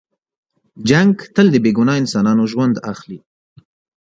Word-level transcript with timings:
جنګ 0.89 1.13
تل 1.33 1.47
د 1.51 1.55
بې 1.63 1.71
ګناه 1.77 1.99
انسانانو 2.01 2.43
ژوند 2.51 2.75
اخلي. 2.91 3.19